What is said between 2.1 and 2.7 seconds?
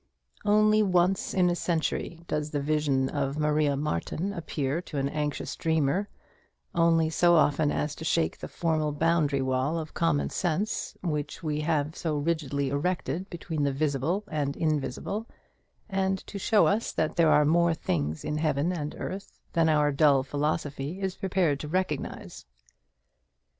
does the